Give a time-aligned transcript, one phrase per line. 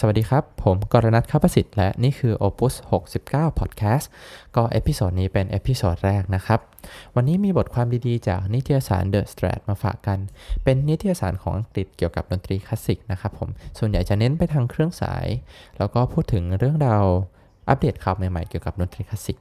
[0.00, 2.74] สวัสดีครับ ผมกรณัทข้าประสิทธิ์และนี่คือ Opus
[3.18, 4.06] 69 Podcast
[4.56, 6.60] ก็ episode นี้เป็น episode แรกนะครับ
[7.14, 10.18] วันนี้มีบทความดีๆ จากนิตยสาร The Strad มาฝากกัน
[10.64, 13.48] เป็นนิตยสารของอังกฤษเกี่ยวกับดนตรีคลาสสิกนะครับผม
[13.78, 15.26] ส่วนใหญ่จะเน้นไปทางเครื่องสาย
[15.78, 17.04] แล้วก็พูดถึงเรื่องราว
[17.68, 19.38] อัปเดตข่าวใหม่ๆเกี่ยวกับดนตรีคลาสสิก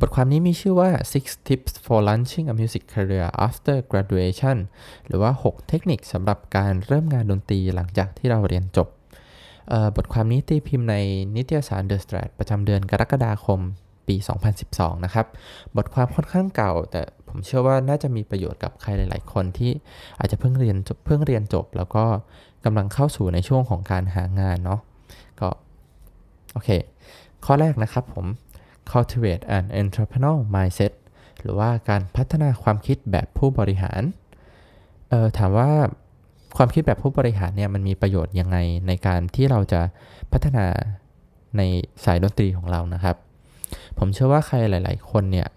[0.00, 4.56] บทความนี้มีชื่อว่า six tips for launching a music career after graduation
[5.06, 8.88] หรือว่า 6 เทคนิคสำหรับการเริ่มงานดนตรีหลังจากที่เราเรียนจบ
[9.96, 10.96] บทความนี้ตีพิมพ์ใน
[11.36, 13.60] นิตยสาร The Strat ประจำเดือนกรกฎาคม
[14.08, 14.16] ปี
[14.60, 15.26] 2012 นะครับ
[15.76, 19.72] บทความค่อนข้างเก่า แต่ผมเชื่อว่าน่าจะมีประโยชน์กับใครหลาย ๆ คนที่
[20.18, 22.04] อาจจะเพิ่งเรียนเพิ่งเรียนจบ แล้วก็
[22.64, 24.80] กำลังเข้าสู่ในช่วงของการหางานเนาะ
[25.40, 25.48] ก็
[26.52, 26.68] โอเค
[27.44, 28.26] ข้อแรกนะครับผม
[28.92, 30.92] cultivate an entrepreneurial mindset
[31.40, 34.02] หรือว่าการพัฒนาความคิดแบบผู้บริหาร
[35.12, 35.70] ออถามว่า
[36.56, 38.56] ความคิดแบบผู้บริหารเนี่ยมันมีประโยชน์ยังไง
[38.86, 39.80] ในการที่เราจะ
[40.32, 40.66] พัฒนา
[41.56, 41.62] ใน
[42.04, 43.16] สายดนตรีของเรานะครับ
[43.98, 45.48] ผมเชื่อว่าใครหลาย ๆ คนเนี่ย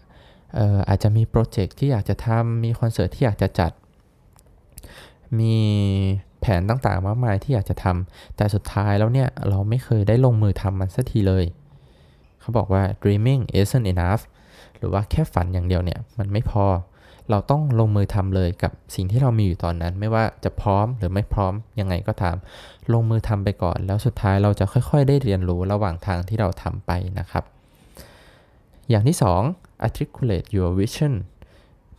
[0.57, 3.71] อออาจจะมีโปรเจกต์ที่อยากจะทำมีคอนเสิร์ตที่อยากจะจัด
[5.39, 5.55] มี
[6.39, 11.45] แผนต่าง ๆ มากมายที่อยากจะทำแต่สุดท้ายแล้วเนี่ยเราไม่เคยได้ลงมือทำมันสักทีเลย
[12.43, 14.23] เขาบอกว่า dreaming isn't enough
[14.77, 16.65] หรือว่าแค่ฝันอย่างเดียวเนี่ยมันไม่พอ
[17.29, 22.35] เราต้องลงมือทำเลยกับสิ่งที่เรามีอยู่ตอนนั้น ไม่ว่าจะพร้อมหรือไม่พร้อมยังไงก็ตาม
[22.93, 27.43] ลงมือทำไปก่อน แล้วสุดท้ายเราจะค่อยๆ ได้เรียนรู้ระหว่างทางที่เราทำไปนะครับ
[28.89, 29.17] อย่างที่
[29.49, 31.13] 2 articulate your vision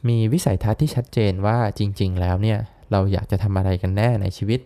[0.08, 2.58] มีวิสัยทัศน์ที่ชัดเจนว่าจริง ๆ แล้วเนี่ย
[2.90, 4.60] เราอยากจะทำอะไรกันแน่ในชีวิต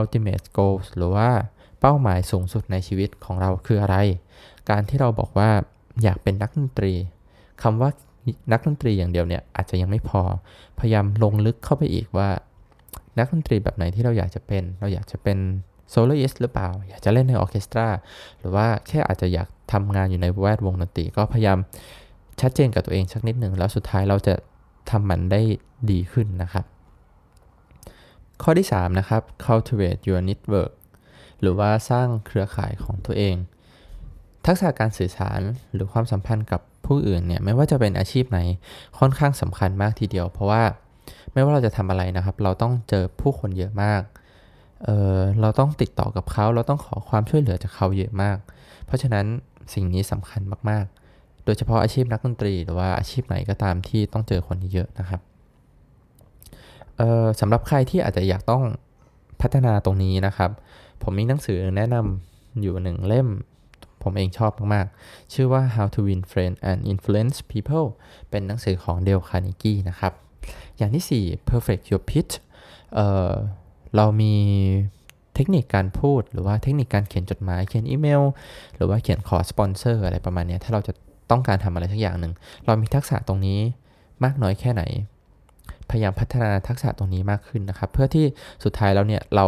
[0.00, 1.30] ultimate goals หรือว่า
[1.80, 3.96] เป้าหมายสูงสุดในชีวิตของเราคืออะไร
[4.70, 5.50] การที่เราบอกว่า
[6.02, 6.92] อยากเป็นนักดนตรี
[7.62, 7.90] คำว่า
[8.52, 10.22] นักดนตรีอย่างเดียวเนี่ยอาจจะยังไม่พอ
[10.78, 12.28] พยายามลงลึกเข้าไปอีกว่า
[13.18, 15.38] นักดนตรีแบบไหนที่เราอยากจะเป็น เราอยากจะเป็น
[15.90, 17.86] โซโลอิสหรือเปล่า อยากจะเล่นในออเคสตรา
[18.38, 21.58] หรือว่าแค่อาจจะอยากทำงานอยู่ในแวดวงดนตรี ก็พยายาม
[22.40, 24.34] ชัดเจนกับตัวเองสักนิดหนึ่งแล้วสุดท้ายเราจะ
[24.90, 25.40] ทำมันได้
[25.90, 26.64] ดีขึ้นนะครับ
[28.42, 30.72] ข้อที่ 3 นะครับ cultivate your network
[31.40, 33.34] หรือว่าสร้างเครือข่ายของตัวเอง
[34.46, 35.40] ทักษะการสื่อสาร
[35.74, 38.40] หรือความสัมพันธ์กับผู้อื่นเนี่ยไม่ว่าจะเป็นอาชีพไหน
[38.98, 40.62] ค่อนข้างสำคัญมากทีเดียว เพราะว่า
[41.32, 44.02] ไม่ว่าเราจะทำอะไรนะครับ เราต้องเจอผู้คนเยอะมาก
[44.84, 48.36] เเราต้องติดต่อกับเขา เราต้องขอความช่วยเหลือจากเขาเยอะมาก
[48.86, 49.26] เพราะฉะนั้น
[49.74, 55.20] สิ่งนี้สำคัญมากๆ โดยเฉพาะอาชีพนักดนตรีหรือว่าอาชีพไหนก็ตามที่ต้องเจอคนเยอะนะครับ
[57.40, 58.62] สำหรับใครที่อาจจะอยากต้อง
[59.40, 60.50] พัฒนาตรงนี้นะครับ
[61.02, 63.28] ผมมีหนังสือแนะนำอยู่หนึ่งเล่ม
[64.04, 67.86] ผมเองชอบมากๆ ชื่อว่า How to Win Friends and Influence People
[68.30, 70.12] เป็นหนังสือของเดลคาร์นิกี้นะครับ
[70.76, 72.32] อย่างที่ 4 Perfect Your Pitch
[72.94, 74.34] เรามี
[75.34, 78.22] เทคนิคการพูดหรือว่าเทคนิคการเขียนจดหมาย เขียนอีเมล
[78.76, 80.92] หรือว่าเขียนขอสปอนเซอร์อะไรประมาณนี้ถ้าเราจะ
[81.30, 82.32] ต้องการทำอะไรสักอย่างหนึ่ง
[82.66, 83.60] เรามีทักษะตรงนี้
[84.24, 84.82] มากน้อยแค่ไหน
[85.90, 88.26] พยายามพัฒนาทักษะตรงนี้มากขึ้นนะครับ เพื่อที่
[88.64, 89.46] สุดท้ายแล้วเนี่ยเรา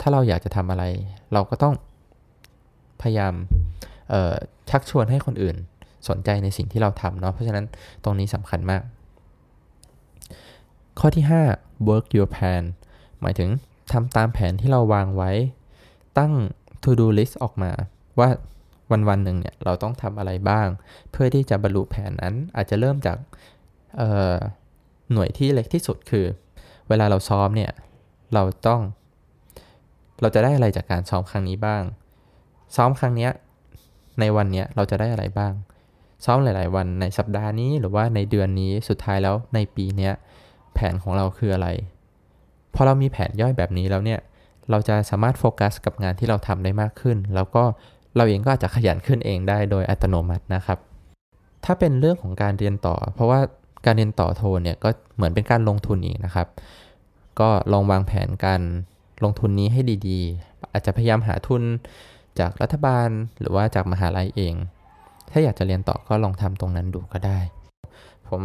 [0.00, 0.84] ถ้าเราอยากจะทำอะไร
[1.32, 1.74] เราก็ต้อง
[3.02, 3.34] พยายาม
[4.70, 5.56] ชักชวนให้คนอื่น
[6.08, 7.66] สนใจในสิ่งที่เราทำเนาะเพราะฉะนั้น
[8.04, 8.82] ตรงนี้สำคัญมาก
[10.98, 11.24] ข้อที่
[11.56, 12.62] 5 work your plan
[13.20, 13.48] หมายถึง
[13.92, 15.30] ทำตามแผนที่เราวางไว้
[16.18, 16.32] ตั้ง
[16.82, 17.72] to do list ออกมา
[18.18, 18.28] ว่า
[18.90, 20.68] วันวันหนึ่งเนี่ยเราต้องทำอะไรบ้าง
[21.10, 23.18] เพื่อที่จะบรรลุแผนนั้นอาจจะเริ่มจาก
[25.12, 26.26] หน่วยที่เล็กที่สุดคือ
[26.88, 27.72] เวลาเราซ้อมเนี่ย
[28.34, 28.80] เราต้อง
[30.20, 31.82] เราจะได้อะไรจากการซ้อมครั้งนี้บ้าง
[32.76, 33.28] ซ้อมครั้งนี้
[34.20, 35.52] ในวันนี้เราจะได้อะไรบ้าง
[36.24, 40.10] ซ้อมหลาย ๆ วันในสัปดาห์นี้หรือว่าในเดือนนี้สุดท้ายแล้วในปีนี้
[40.74, 41.68] แผนของเราคืออะไร
[42.74, 44.20] พอเรามีแผนย่อยแบบนี้แล้วเนี่ย
[44.70, 47.62] เราจะสามารถโฟกัสกับงานที่เราทำได้มากขึ้น แล้วก็
[48.16, 50.78] เราเองก็อาจจะขยันขึ้นเองได้โดยอัตโนมัตินะครับ
[51.64, 53.40] ถ้าเป็นเรื่องของการเรียนต่อ เพราะว่า
[53.86, 56.46] การเรียนต่อโทเนี่ยก็เหมือนเป็นการลงทุนอีกนะครับ
[57.40, 58.60] ก็ลองวางแผนการ
[59.24, 61.62] ลงทุนนี้ให้ดีๆ อาจจะพยายามหาทุน
[62.40, 63.08] จากรัฐบาล
[63.40, 64.54] หรือว่าจากมหาลัยเอง
[65.30, 67.38] ถ้าอยากจะเรียนต่อก็ลองทำตรงนั้นดูก็ได้
[68.28, 68.42] ผม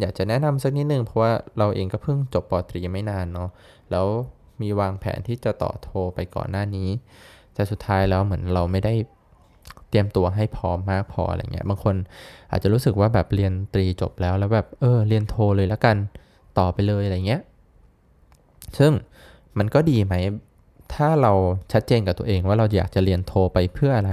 [0.00, 3.50] อยากจะแนะนำสักนิดนึงเพราะว่าเราเองก็เพิ่งจบปตรีไม่นานเนาะ
[3.90, 4.06] แล้ว
[4.62, 6.88] มีวางแผนที่จะต่อโทไปก่อนหน้านี้
[7.54, 8.94] แต่สุดท้ายแล้วเหมือนเราไม่ได้
[9.88, 11.94] เตรียมตัวให้พร้อมมากพออะไรเงี้ยบางคน
[12.50, 15.96] อาจจะรู้สึกว่าแบบเรียนตรีจบแล้วแล้วแบบเออเรียนโทเลยแล้วกัน
[16.58, 17.42] ต่อไปเลยอะไรเงี้ย
[18.78, 18.92] ซึ่ง
[19.58, 20.14] มันก็ดีไหม
[20.94, 21.32] ถ้าเรา
[21.72, 24.12] ชัดเจนกับตัวเองว่าเราอยากจะเรียนโทไปเพื่ออะไร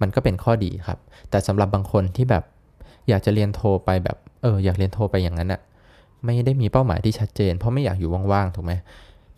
[0.00, 0.98] มันก็เป็นข้อดีครับ
[1.30, 2.44] แต่สำหรับบางคนที่แบบ
[3.08, 5.60] อยากจะเรียนโทไปแบบเอออยากเรียนโทไปอย่างนั้นอะ
[6.24, 8.72] ไม่ได้มีเป้าหมายที่ชัดเจน เพราะไม่อยากอยู่ว่างๆถูกไหม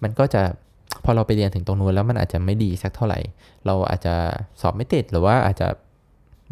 [0.03, 0.43] มันก็จะ
[1.05, 3.21] พอเราไปเรียนถึงตรงนู้นแล้วมันอาจจะไม่ดีสักเท่าไหร่
[3.67, 4.15] เราอาจจะ
[4.61, 5.69] สอบไม่ติดหรือว่าอาจจะ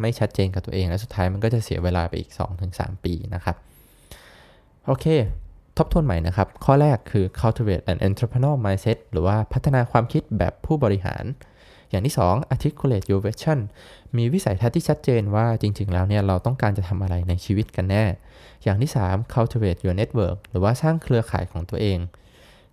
[0.01, 2.31] ไม่ชัดเจนกับตัวเอง แล้วสุดท้ายมันก็จะเสียเวลาไปอีก
[2.67, 3.55] 2-3 ปีนะครับ
[4.85, 5.05] โอเค
[5.77, 11.23] ทบทวนใหม่นะครับ ข้อแรกคือ cultivate an entrepreneurial mindset หรือว่าพัฒนาความคิดแบบผู้บริหาร
[11.89, 13.59] อย่างที่ 2 articulate your vision
[14.17, 18.05] มีวิสัยทัศน์ที่ชัดเจนว่าจริง ๆ แล้วเนี่ยเราต้องการจะทำอะไรในชีวิตกันแน่
[18.63, 21.99] อย่างที่ 3 cultivate your network หรือว่าสร้างเครือข่ายของตัวเอง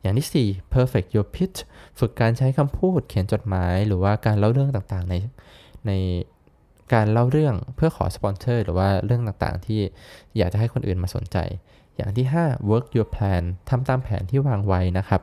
[0.02, 1.58] อย่างที่ 4 perfect your pitch
[1.98, 5.14] ฝึกการใช้คำพูดเขียนจดหมาย หรือว่าการเล่าเรื่องต่างๆ ใน
[5.86, 5.92] ใน
[6.94, 9.80] การเล่าเรื่องเพื่อขอสปอนเซอร์หรือว่าเรื่องต่างๆ ที่
[10.36, 11.36] อยากจะให้คนอื่นมาสนใจ
[11.96, 15.20] อย่างที่ 5 work your plan ทำตามแผนที่วางไว้นะครับ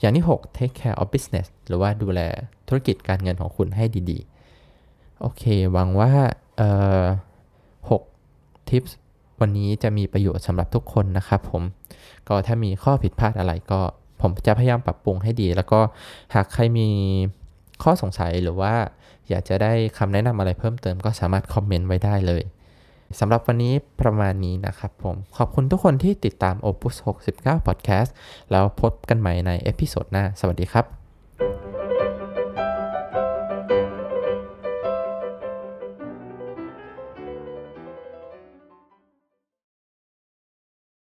[0.00, 2.20] อย่างที่ 6 take care of business หรือว่าดูแล
[2.68, 5.42] ธุรกิจการเงินของคุณให้ดีๆ โอเค
[5.72, 6.12] หวังว่า
[6.56, 6.70] เอ่
[7.02, 7.04] อ
[7.90, 8.92] 6 tips
[9.40, 11.62] วันนี้จะมีประโยชน์สำหรับทุกคนนะครับผม
[12.28, 13.80] ก็ถ้ามีข้อผิดพลาดอะไรก็
[14.20, 15.80] ผมจะพยายามปรับปรุงให้ดี แล้วก็
[16.34, 16.88] หากใครมี
[17.82, 18.74] ข้อสงสัยหรือว่า
[19.28, 22.42] อยากจะได้คำแนะนำอะไรเพิ่มเติมก็สามารถคอมเมนต์ไว้ได้เลย
[23.20, 26.94] สำหรับวันนี้ประมาณนี้นะครับผม ขอบคุณทุกคนที่ติดตาม Opus
[27.32, 28.10] 69 Podcast
[28.50, 31.05] แล้วพบกันใหม่ในเอพิโซดหน้า สวัสดีครับ